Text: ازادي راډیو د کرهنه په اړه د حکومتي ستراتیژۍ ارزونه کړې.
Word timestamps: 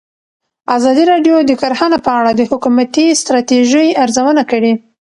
ازادي 0.75 1.03
راډیو 1.11 1.35
د 1.43 1.51
کرهنه 1.61 1.97
په 2.05 2.11
اړه 2.19 2.31
د 2.35 2.41
حکومتي 2.51 3.05
ستراتیژۍ 3.21 3.87
ارزونه 4.03 4.43
کړې. 4.51 4.73